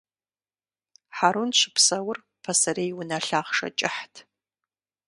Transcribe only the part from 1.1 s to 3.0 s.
Хьэрун щыпсэур пасэрей